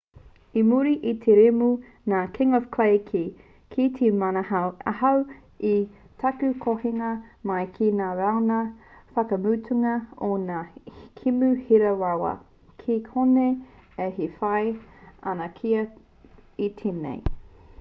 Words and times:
i 0.59 0.61
muri 0.69 0.91
i 1.09 1.11
te 1.23 1.33
kēmu 1.39 1.65
nā 2.13 2.21
king 2.37 2.53
of 2.59 2.63
clay 2.75 2.93
i 2.99 3.01
kī 3.09 3.19
kei 3.75 3.89
te 3.97 4.07
manahau 4.21 4.71
ahau 4.91 5.19
i 5.73 5.73
taku 6.23 6.49
hokinga 6.63 7.11
mai 7.51 7.67
ki 7.77 7.91
ngā 8.01 8.07
rauna 8.21 8.57
whakamutunga 9.19 9.93
o 10.31 10.31
ngā 10.47 10.63
kēmu 11.21 11.51
hira 11.69 11.93
rawa 12.03 12.33
kei 12.85 12.99
konei 13.13 13.53
au 14.09 14.19
e 14.29 14.33
whai 14.41 14.65
ana 15.33 15.51
kia 15.61 15.85
toa 15.93 16.69
i 16.71 16.75
tēnei 16.83 17.23